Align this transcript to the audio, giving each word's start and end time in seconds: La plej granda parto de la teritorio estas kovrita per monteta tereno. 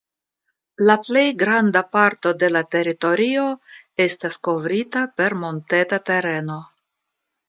La 0.89 0.93
plej 1.07 1.25
granda 1.41 1.83
parto 1.97 2.31
de 2.43 2.49
la 2.53 2.63
teritorio 2.75 3.43
estas 4.07 4.39
kovrita 4.49 5.05
per 5.21 5.37
monteta 5.45 6.01
tereno. 6.09 6.57